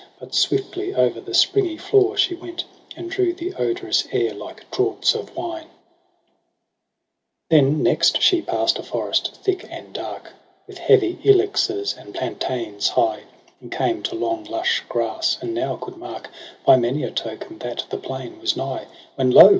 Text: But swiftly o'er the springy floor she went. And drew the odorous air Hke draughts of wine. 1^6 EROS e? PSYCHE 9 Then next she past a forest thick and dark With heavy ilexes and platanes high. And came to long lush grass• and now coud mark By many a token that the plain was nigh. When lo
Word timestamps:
But 0.19 0.33
swiftly 0.33 0.95
o'er 0.95 1.21
the 1.21 1.33
springy 1.35 1.77
floor 1.77 2.17
she 2.17 2.33
went. 2.33 2.63
And 2.97 3.11
drew 3.11 3.33
the 3.33 3.53
odorous 3.53 4.07
air 4.11 4.31
Hke 4.33 4.61
draughts 4.71 5.13
of 5.13 5.35
wine. 5.35 5.67
1^6 7.51 7.51
EROS 7.51 7.51
e? 7.51 7.51
PSYCHE 7.51 7.51
9 7.51 7.51
Then 7.75 7.83
next 7.83 8.19
she 8.19 8.41
past 8.41 8.79
a 8.79 8.81
forest 8.81 9.35
thick 9.43 9.63
and 9.69 9.93
dark 9.93 10.33
With 10.65 10.79
heavy 10.79 11.19
ilexes 11.23 11.95
and 11.95 12.15
platanes 12.15 12.87
high. 12.89 13.25
And 13.59 13.71
came 13.71 14.01
to 14.01 14.15
long 14.15 14.43
lush 14.45 14.83
grass• 14.89 15.35
and 15.43 15.53
now 15.53 15.75
coud 15.75 15.97
mark 15.97 16.31
By 16.65 16.77
many 16.77 17.03
a 17.03 17.11
token 17.11 17.59
that 17.59 17.85
the 17.91 17.97
plain 17.97 18.39
was 18.39 18.57
nigh. 18.57 18.87
When 19.17 19.29
lo 19.29 19.49